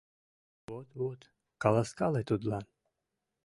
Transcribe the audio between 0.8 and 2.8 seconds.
вот, каласкале тудлан.